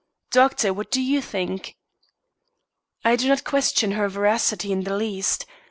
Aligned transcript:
"Doctor, 0.31 0.73
what 0.73 0.89
do 0.89 0.99
you 0.99 1.21
think?" 1.21 1.75
"I 3.05 3.15
do 3.15 3.29
not 3.29 3.43
question 3.43 3.91
her 3.91 4.09
veracity 4.09 4.71
in 4.71 4.81
the 4.81 4.97
least. 4.97 5.45